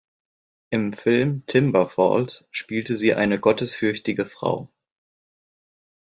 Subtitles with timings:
[0.71, 4.67] Im Film "Timber Falls" spielte sie eine gottesfürchtige Frau.